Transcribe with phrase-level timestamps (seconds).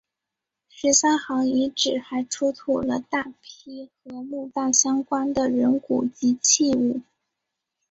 [0.67, 7.01] 十三行遗址还出土了大批和墓葬相关的人骨及器物。